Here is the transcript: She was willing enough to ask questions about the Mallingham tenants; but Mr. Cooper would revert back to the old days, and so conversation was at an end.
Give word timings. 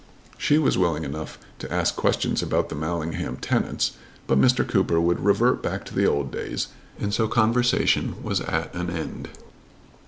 She 0.35 0.57
was 0.57 0.79
willing 0.79 1.03
enough 1.03 1.37
to 1.59 1.71
ask 1.71 1.95
questions 1.95 2.41
about 2.41 2.69
the 2.69 2.75
Mallingham 2.75 3.37
tenants; 3.37 3.91
but 4.25 4.41
Mr. 4.41 4.67
Cooper 4.67 4.99
would 4.99 5.23
revert 5.23 5.61
back 5.61 5.85
to 5.85 5.93
the 5.93 6.07
old 6.07 6.31
days, 6.31 6.69
and 6.99 7.13
so 7.13 7.27
conversation 7.27 8.15
was 8.23 8.41
at 8.41 8.73
an 8.73 8.89
end. 8.89 9.29